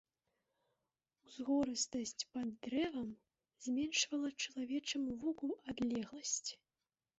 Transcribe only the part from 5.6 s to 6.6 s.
адлегласць.